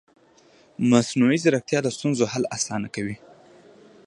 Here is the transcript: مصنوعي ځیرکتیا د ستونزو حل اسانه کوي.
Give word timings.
مصنوعي 0.89 1.37
ځیرکتیا 1.43 1.79
د 1.83 1.87
ستونزو 1.95 2.23
حل 2.31 2.43
اسانه 2.57 2.87
کوي. 2.95 3.15